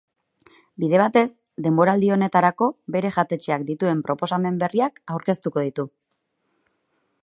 [0.83, 1.27] Bide batez,
[1.65, 5.91] denboraldi honetarako bere jatetxeak dituen proposamen berriak aurkeztuko ditu.